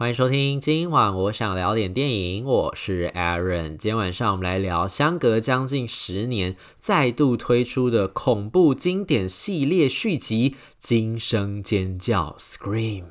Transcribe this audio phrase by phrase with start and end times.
[0.00, 3.76] 欢迎收听，今晚我想聊点电影，我是 Aaron。
[3.76, 13.04] 今天晚上我们来聊相隔将近十年再度推出的恐怖经典系列续集《惊声尖叫》（Scream）。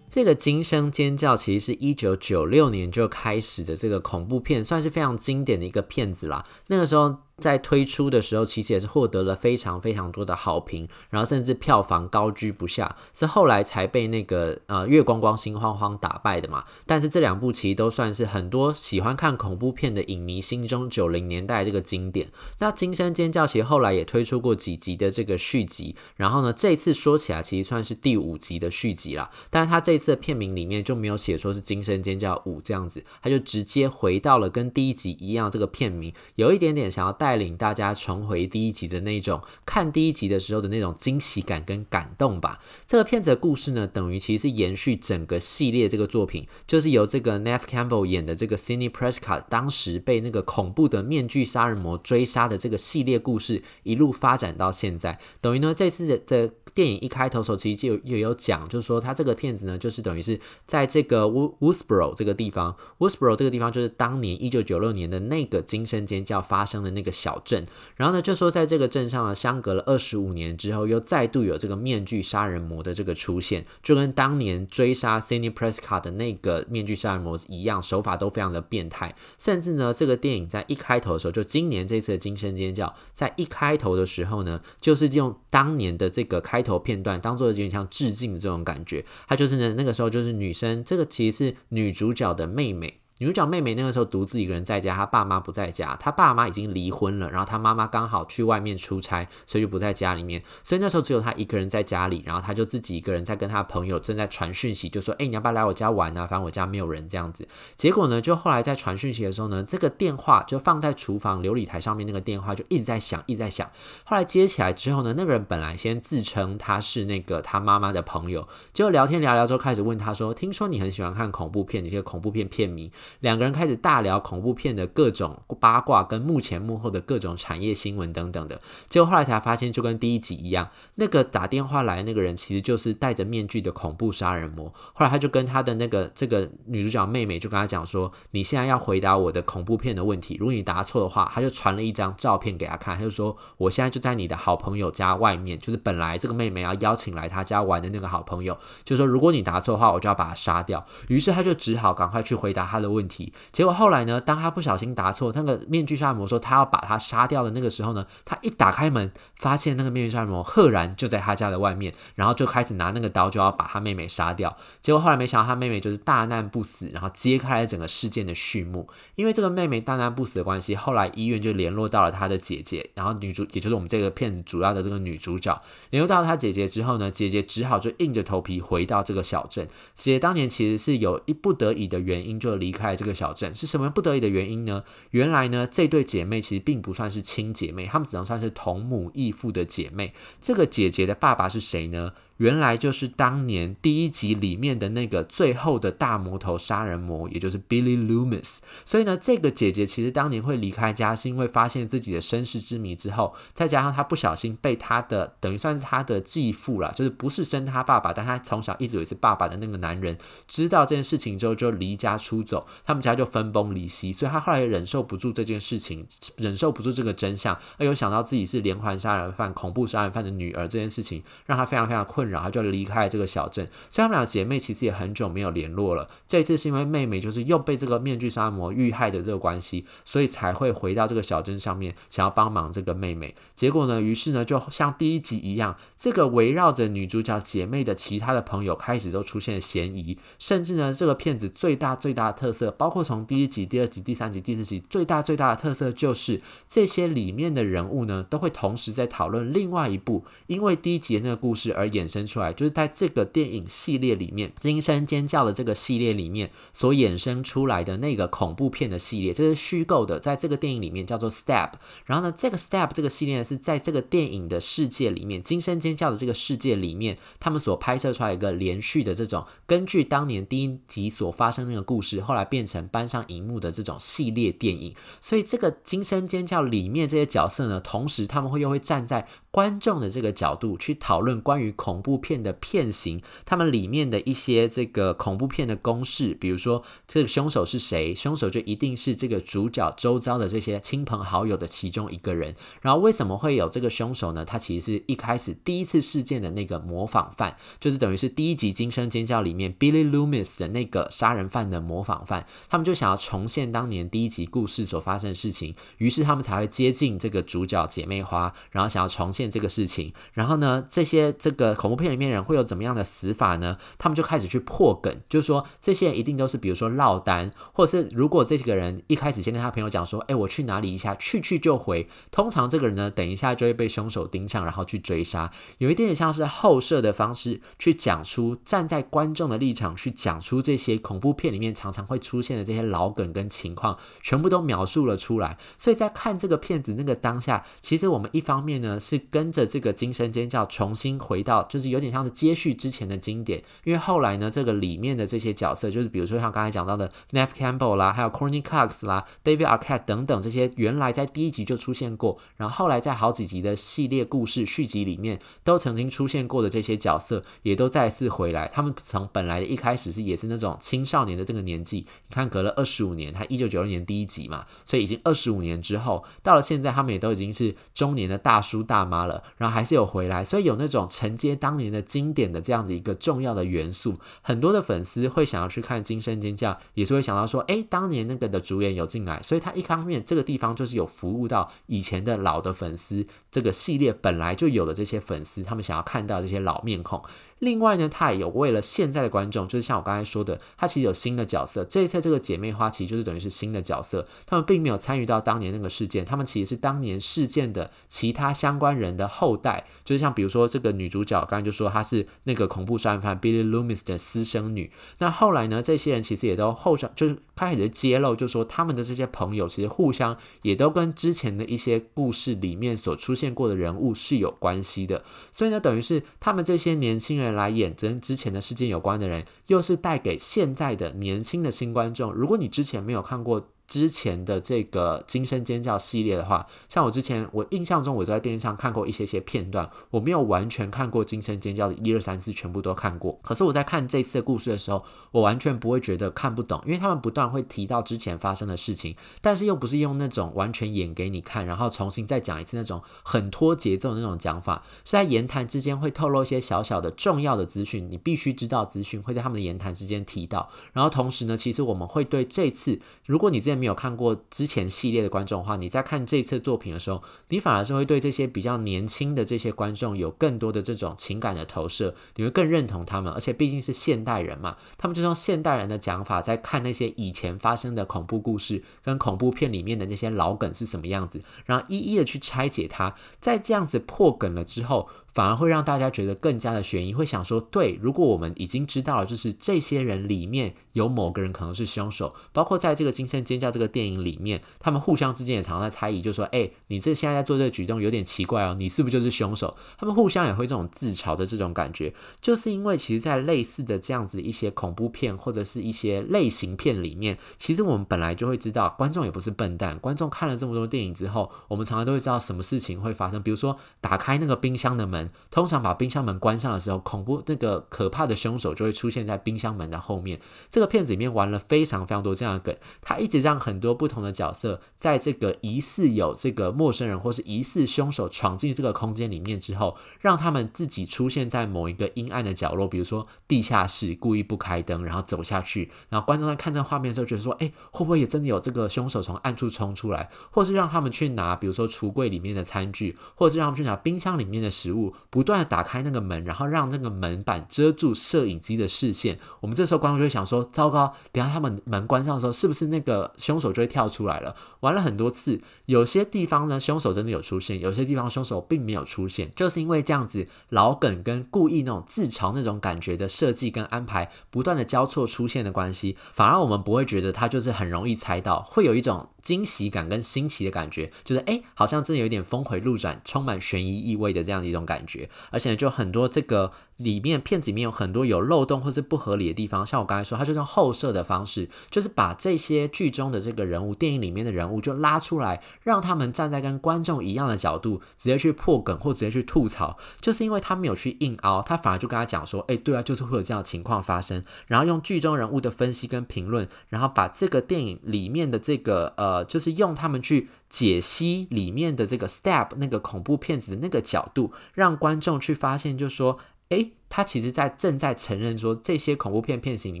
[0.16, 6.46] 这个惊声尖叫其实是一九九六年就开始的这个恐怖片，算是非常经典的一个片子啦。
[6.68, 7.16] 那个时候。
[7.42, 16.64] 在推出的时候，其实也是获得了非常非常多的好评，然后甚至票房高居不下，是后来才被那个呃月光光心慌慌打败的嘛。
[16.86, 22.26] 但是这两部其实都算是很多喜欢看恐怖片的影迷心中九零年代这个经典。
[22.60, 29.30] 那惊声尖叫其实后来也推出过几集的这个续集，然后呢，这次说起来其实算是第五集的续集啦。
[29.50, 37.25] 但是他这次的片名里面就没有写说是惊声尖叫五这样子，他就直接回到了跟第一集一样这个片名，有一点点想要带。
[37.26, 42.62] 带领大家重回第一集的那种看第一集的时候的那种惊喜感跟感动吧。
[42.86, 55.18] 这个片子的故事呢，等于其实是延续整个系列这个作品，就是由这个 Neve Campbell 演的这个 Sidney Prescott 当时被那个恐怖的面具杀人魔追杀的这个系列故事，一路发展到现在。
[55.40, 67.15] 等于呢，这次的电影一开头时候，其实就有有讲，就是说他这个片子呢，就是等于是在这个 Woosboro 这个地方，Woosboro 这个地方就是当年一九九六年的那个惊声尖叫发生的那个。
[67.16, 67.64] 小镇，
[67.96, 79.14] 然后呢，就说在这个镇上呢，相隔了二十五年之后，又再度有这个面具杀人魔的这个出现，就跟当年追杀 Sidney Prescott 的那个面具杀人魔一样，手法都非常的变态。
[79.38, 89.04] 甚至呢，这个电影在一开头的时候，就今年这次的惊声尖叫，在一开头的时候呢，就是用当年的这个开头片段当做有点像致敬的这种感觉。
[89.26, 93.00] 它就是呢，那个时候就是女生，这个其实是女主角的妹妹。
[93.18, 106.26] 女主角妹妹那个时候独自一个人在家，她爸妈不在家，她爸妈已经离婚了，然后她妈妈刚好去外面出差，所以就不在家里面，所以那时候只有她一个人在家里，然后她就自己一个人在跟她朋友正在传讯息，就说：“哎，你要不要来我家玩啊？
[106.26, 113.66] 反正我家没有人这样子。”结果呢，就后来在传讯息的时候呢，这个电话就放在厨房琉璃台上面，那个电话就一直在响，一直在响。
[114.04, 128.60] 后来接起来之后呢，那个人本来先自称他是那个他妈妈的朋友，结果聊天聊聊之后开始问他说：“听说你很喜欢看恐怖片，你是个恐怖片片迷。”两个人开始大聊恐怖片的各种八卦，跟幕前幕后的各种产业新闻等等的。
[128.88, 134.72] 结果后来才发现，就跟第一集一样，那个打电话来那个人其实就是戴着面具的恐怖杀人魔。
[134.92, 150.84] 后来他就跟他的那个这个女主角妹妹就跟他讲说：“你现在要回答我的恐怖片的问题，如果你答错的话，他就传了一张照片给他看，他就说我现在就在你的好朋友家外面，就是本来这个妹妹要邀请来他家玩的那个好朋友，就说如果你答错的话，我就要把他杀掉。
[151.08, 153.32] 于是他就只好赶快去回答他的问题。
[153.52, 164.56] 结果后来呢，当他不小心答错，那个面具杀人魔说他要把他杀掉的那个时候呢，他一打开门，发现那个面具杀人魔赫然就在他家的外面，然后就开始拿那个刀就要把他妹妹杀掉。
[164.80, 168.88] 结果后来没想到他妹妹就是大难不死，然后揭开了整个事件的序幕。
[169.16, 179.68] 因为这个妹妹大难不死的关系，后来医院就联络到了他的姐姐，然后女主也就是我们这个片子主要的这个女主角联络到了他姐姐之后呢，姐姐只好就硬着头皮回到这个小镇。
[179.94, 182.85] 姐姐当年其实是有一不得已的原因就离开。
[182.94, 184.84] 这个小镇是什么不得已的原因呢？
[185.10, 190.12] 原来呢，这对姐妹其实并不算是亲姐妹，她们只能算是同母异父的姐妹。
[190.40, 192.12] 这个姐姐的爸爸是谁呢？
[192.38, 198.58] 原来就是当年第一集里面的那个最后的大魔头杀人魔，也就是 Billy Loomis。
[198.84, 214.12] 所以呢，这个姐姐其实当年会离开家，是因为发现自己的身世之谜之后，再加上她不小心被她的等于算是她的继父啦，就是不是生她爸爸，但她从小一直以为是爸爸的那个男人，知道这件事情之后就离家出走，他们家就分崩离析。
[214.12, 222.25] 所以她后来也忍受不住这件事情，忍受不住这个真相，而又想到自己是连环杀人犯、恐怖杀人犯的女儿，这件事情让她非常非常困。
[222.28, 226.08] 然后就离开了这个小镇，所以他们俩姐妹其实也很久没有联络了。
[226.26, 233.34] 这次是因为妹妹就是又被这个面具杀魔遇害的这个关系，所以才会回到这个小镇上面，想要帮忙这个妹妹。
[233.54, 252.15] 结果呢，于是呢，就像第一集一样，这个围绕着女主角姐妹的其他的朋友开始都出现了嫌疑，甚至呢，这个片子最大最大的特色，包括从第一集、第二集、第三集、第四集，最大最大的特色就是这些里面的人物呢，都会同时在讨论另外一部因为第一集的那个故事而衍生。
[252.16, 261.72] 生出来，就是在这个电影系列里面，惊声尖叫的这个系列里面所衍生出来的那个恐怖片的系列，这是虚构的，在这个电影里面叫做 Stab。
[262.06, 274.94] 然后呢，这个 Stab 这个系列呢是在这个电影的世界里面，惊声尖叫的这个世界里面，他们所拍摄出来一个连续的这种，根据当年第一集所发生那个故事，后来变成搬上荧幕的这种系列电影。
[275.20, 292.54] 所以这个惊声尖叫里面这些角色呢，同时他们会又会站在观众的这个角度去讨论关于恐怖片的片型，他们里面的一些这个恐怖片的公式，比如说这个凶手是谁，凶手就一定是这个主角周遭的这些亲朋好友的其中一个人。
[292.82, 294.44] 然后为什么会有这个凶手呢？
[294.44, 302.44] 他其实是一开始第一次事件的那个模仿犯，就是等于是第一集惊声尖叫里面 Billy Loomis 的那个杀人犯的模仿犯。
[302.68, 309.45] 他们就想要重现当年第一集故事所发生的事情，于是他们才会接近这个主角姐妹花，然后想要重现。
[309.50, 313.76] 这个事情，然后呢，这些这个恐怖片里面人会有怎么样的死法呢？
[313.98, 322.08] 他们就开始去破梗，就是说这些人一定都是，比如说落单，或者是如果这几个人一开始先跟他朋友讲说，哎，我去哪里一下，去去就回。
[322.30, 325.50] 通常这个人呢，等一下就会被凶手盯上，然后去追杀。
[325.78, 335.58] 有一点点像是后设的方式去讲出，站在观众的立场去讲出这些恐怖片里面常常会出现的这些老梗跟情况，全部都描述了出来。
[335.76, 339.20] 所以在看这个片子那个当下，其实我们一方面呢是。
[339.36, 343.62] 跟着这个惊声尖叫重新回到，就是有点像是接续之前的经典。
[343.84, 358.66] 因为后来呢，这个里面的这些角色，就是比如说像刚才讲到的 Neve Campbell 啦，还有 Corny Cox 啦，David Arquette 等等这些，原来在第一集就出现过，然后后来在好几集的系列故事续集里面都曾经出现过的这些角色，也都再次回来。
[358.72, 369.15] 他们从本来的一开始是也是那种青少年的这个年纪，你看隔了二十五年，他一九九二年第一集嘛，所以已经二十五年之后，到了现在，他们也都已经是中年的大叔大妈。
[369.24, 387.22] 了，然后还是有回来，所以有那种承接当年的经典的这样子一个重要的元素，很多的粉丝会想要去看《惊声尖叫》，也是会想到说，哎，当年那个的主演有进来，所以他一方面这个地方就是有服务到以前的老的粉丝，这个系列本来就有的这些粉丝，他们想要看到这些老面孔。
[387.60, 391.84] 另外呢，他也有为了现在的观众，就是像我刚才说的，他其实有新的角色。
[391.84, 404.92] 这一次这个姐妹花其实就是等于是新的角色，他们并没有参与到当年那个事件，他们其实是当年事件的其他相关人的后代，就是像比如说这个女主角，刚才就说她是那个恐怖杀人犯 Billy Loomis 的私生女。
[405.18, 415.24] 那后来呢，这些人其实也都后上，就是开始揭露，就说他们的这些朋友其实互相也都跟之前的一些故事里面所出现过的人物是有关系的。
[415.50, 417.56] 所以呢，等于是他们这些年轻人人。
[417.56, 422.30] 来演跟之前的事件有关的人，又是带给现在的年轻的新观众。
[422.30, 423.70] 如果你之前没有看过。
[423.96, 433.40] 之前的这个惊声尖叫系列的话，像我之前我印象中我在电视上看过一些些片段，我没有完全看过惊声尖叫的一二三四全部都看过。
[433.42, 435.02] 可是我在看这次的故事的时候，
[435.32, 450.68] 我完全不会觉得看不懂，因为他们不断会提到之前发生的事情，但是又不是用那种完全演给你看，然后重新再讲一次那种很拖节奏的那种讲法，是在言谈之间会透露一些小小的重要的资讯，你必须知道资讯会在他们的言谈之间提到。
[450.92, 463.32] 然后同时呢，其实我们会对这次，如果你之前没有看过之前系列的观众的话，你在看这次作品的时候，你反而是会对这些比较年轻的这些观众有更多的这种情感的投射，你会更认同他们。
[463.32, 473.14] 而且毕竟是现代人嘛，他们就用现代人的讲法在看那些以前发生的恐怖故事跟恐怖片里面的那些老梗是什么样子，然后一一的去拆解它。
[473.40, 489.76] 在这样子破梗了之后，反而会让大家觉得更加的悬疑，会想说，对，如果我们已经知道了，就是这些人里面有某个人可能是凶手，包括在这个惊声尖叫这个电影里面，他们互相之间也常常在猜疑，就说，哎，你这现在在做这个举动有点奇怪哦，你是不是就是凶手？
[489.98, 505.25] 他们互相也会这种自嘲的这种感觉，就是因为其实，在类似的这样子一些恐怖片或者是一些类型片里面，其实我们本来就会知道，观众也不是笨蛋，观众看了这么多电影之后，我们常常都会知道什么事情会发生，比如说打开那个冰箱的门。
[505.50, 510.40] 通常把冰箱门关上的时候，恐怖那个可怕的凶手就会出现在冰箱门的后面。
[510.70, 535.14] 这个片子里面玩了非常非常多这样的梗，他一直让很多不同的角色在这个疑似有这个陌生人或是疑似凶手闯进这个空间里面之后，让他们自己出现在某一个阴暗的角落，比如说地下室，故意不开灯，然后走下去，然后观众在看这画面的时候觉得说，哎，会不会也真的有这个凶手从暗处冲出来，或是让他们去拿，比如说橱柜里面的餐具，或者是让他们去拿冰箱里面的食物。
[535.30, 539.38] 不断的打开那个门，然后让那个门板遮住摄影机的视线。
[539.60, 544.54] 我们这时候观众就会想说：糟糕，等下他们门关上的时候，是不是那个凶手就会跳出来了？
[544.80, 566.72] 玩了很多次，有些地方呢，凶手真的有出现；有些地方凶手并没有出现，就是因为这样子老梗跟故意那种自嘲那种感觉的设计跟安排不断的交错出现的关系，反而我们不会觉得它就是很容易猜到，会有一种惊喜感跟新奇的感觉，就是哎，好像真的有点峰回路转，充满悬疑意味的这样的一种感觉，而且呢就很多这个。
[566.96, 596.38] 里面片子里面有很多有漏洞或是不合理的地方，像我刚才说，他就用后设的方式，就是把这些剧中的这个人物，电影里面的人物就拉出来，让他们站在跟观众一样的角度，直接去破梗或直接去吐槽，就是因为他没有去硬凹，他反而就跟他讲说，哎，对啊，就是会有这样的情况发生，然后用剧中人物的分析跟评论，然后把这个电影里面的这个呃，就是用他们去解析里面的这个 step 那个恐怖片子的那个角度，让观众去发现，就说。
[596.70, 600.00] 诶，他其实在正在承认说，这些恐怖片片型里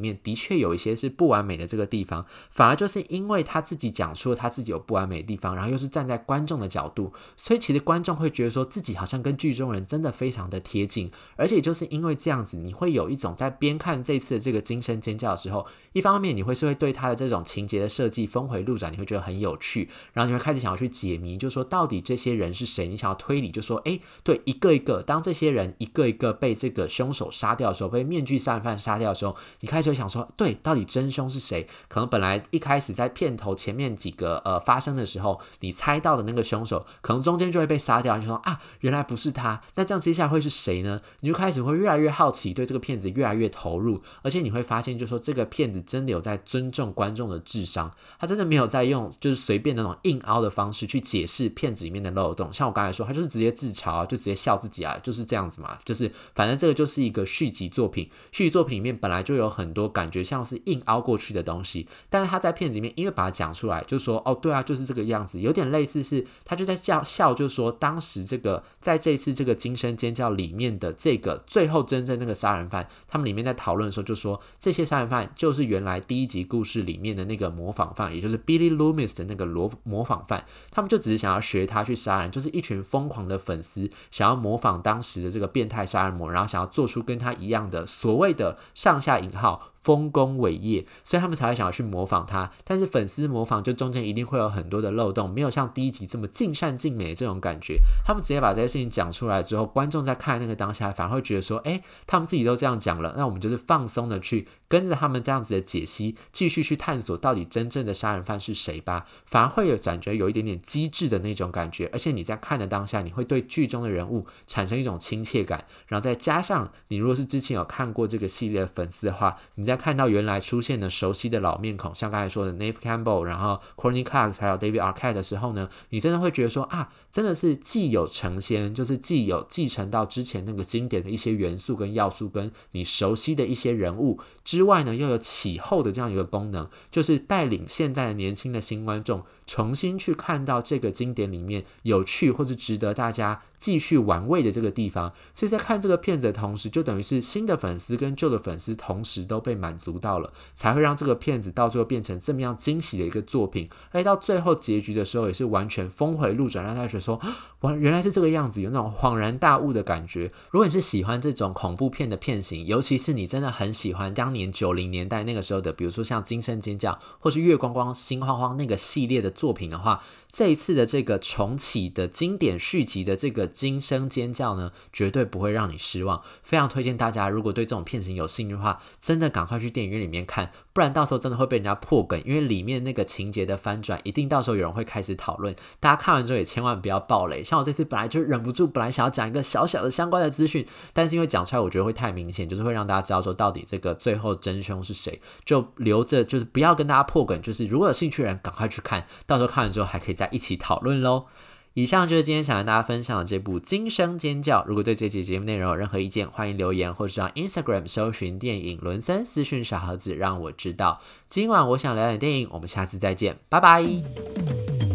[0.00, 22.88] 面的确有一些是不完美的这个地方，反而就是因为他自己讲出了他自己有不完美的地方，然后又是站在观众的角度，所以其实观众会觉得说自己好像跟剧中人真的非常的贴近，而且就是因为这样子，你会有一种在边看这次的这个惊声尖叫的时候，一方面你会是会对他的这种情节的设计峰回路转，你会觉得很有趣，然后你会开始想要去解谜，就说到底这些人是谁？
[22.88, 31.68] 你想要推理，就说诶，对，一个一个，当这些人一个一个被这个凶手杀掉的时候，被面具杀人犯杀掉的时候，你开始会想说，对，到底真凶是谁？
[31.88, 38.16] 可能本来一开始在片头前面几个呃发生的时候，你猜到的那个凶手，可能中间就会被杀掉。
[38.16, 40.98] 你就说啊，原来不是他，那这样接下来会是谁呢？
[41.20, 52.50] 你就开始会越来越好奇，对这个片子越来越投入，而且你会发现，就说这个片子真的有在尊重观众的智商，他真的没有在用就是随便那种硬凹的方式去解释片子里面的漏洞。
[52.50, 56.85] 像我刚才说，他就是直接自嘲，就直接笑自己啊，就是这样子嘛，就是反正这个就。
[56.86, 86.66] 是一个续集作品，续集作品里面本来就有很多感觉像是硬凹过去的东西，但是他在片子里面因为把它讲出来，就说哦，对啊，就是这个样子，有点类似是他就在笑笑，就说当时这个在这次这个惊声尖叫里面的这个最后真正那个杀人犯，他们里面在讨论的时候就说这些杀人犯就是原来第一集故事里面的那个模仿犯，也就是 Billy Loomis 的那个罗模仿犯，他们就只是想要学他去杀人，就是一群疯狂的粉丝想要模仿当时的这个变态杀人魔，然后想要。
[86.76, 89.72] 做出跟他一样的所谓的上下引号。
[89.86, 92.50] 丰功伟业，所以他们才会想要去模仿他。
[92.64, 97.78] 但是粉丝模仿，就中间一定会有很多的漏洞，没有像第一集这么尽善尽美这种感觉。
[98.04, 111.88] 他们直接把这些事情讲出来之后，观众在看那个当下，反而会觉得说：“诶，他们自己都这样讲了，那我们就是放松的去跟着他们这样子的解析，继续去探索到底真正的杀人犯是谁吧。”反而会有感觉有一点点机智的那种感觉。
[111.92, 115.64] 而且你在看的当下，你会对剧中的人物产生一种亲切感。
[115.86, 139.24] 然后再加上你如果是之前有看过这个系列的粉丝的话，你在看到原来出现的熟悉的老面孔，像刚才说的 Nave Campbell，然后 Corny Cox，还有 David Arquette 的时候呢，你真的会觉得说啊，真的是既有成仙，就是既有继承到之前那个经典的一些元素跟要素，跟你熟悉的一些人物之外呢，又有起后的这样一个功能，就是带领现在的年轻的新观众。
[139.46, 153.70] 重新去看到这个经典里面有趣或是值得大家继续玩味的这个地方，所以在看这个片子的同时，就等于是新的粉丝跟旧的粉丝同时都被满足到了，才会让这个片子到最后变成这么样惊喜的一个作品。
[153.92, 157.20] 而到最后结局的时候，也是完全峰回路转，让大家觉得说
[157.60, 160.30] 哇，原来是这个样子，有那种恍然大悟的感觉。
[160.50, 169.32] 如果你是喜欢这种恐怖片的片型，尤其是你真的很喜欢当年九零年代那个时候的，比如说像《惊声尖叫》或是《月光光心慌慌》那个系列的。
[169.36, 170.02] 作品的话，
[170.36, 176.22] 这一次的这个重启的经典续集的这个惊声尖叫呢，绝对不会让你失望。
[176.42, 185.56] 非常推荐大家，如果对这种片型有兴趣的话，真的赶快去电影院里面看，不然到时候真的会被人家破梗，因为里面那个情节的翻转，一定到时候有人会开始讨论。
[185.80, 187.42] 大家看完之后也千万不要爆雷。
[187.42, 197.40] 像我这次本来就忍不住，本来想要讲一个小小的相关的资讯，但是因为讲出来我觉得会太明显，就是会让大家知道说到底这个最后真凶是谁，就留着就是不要跟大家破梗。
[197.40, 199.06] 就是如果有兴趣的人，赶快去看。
[199.24, 201.26] 到时候看完之后还可以再一起讨论喽。
[201.74, 204.60] 以上就是今天想跟大家分享的这部《惊声尖叫》。
[204.66, 211.02] 如果对这期节目内容有任何意见，欢迎留言或者上 Instagram 搜寻电影伦森私讯小盒子，让我知道。
[211.28, 214.85] 今晚我想聊点电影，我们下次再见，拜拜。